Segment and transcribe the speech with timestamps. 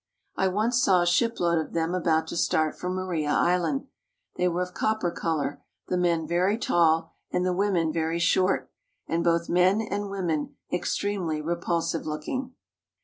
[0.35, 3.85] I once saw a shipload of them about to start for Maria Island.
[4.35, 8.71] They were of copper color, the men very tall and the women very short,
[9.07, 12.55] and both men and women extremely repulsive looking.